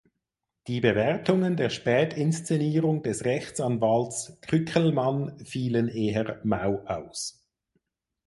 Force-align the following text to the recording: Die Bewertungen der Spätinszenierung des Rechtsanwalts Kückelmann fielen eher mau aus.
Die 0.65 0.81
Bewertungen 0.81 1.55
der 1.57 1.69
Spätinszenierung 1.69 3.03
des 3.03 3.23
Rechtsanwalts 3.23 4.41
Kückelmann 4.47 5.37
fielen 5.45 5.89
eher 5.89 6.41
mau 6.43 6.81
aus. 6.87 7.45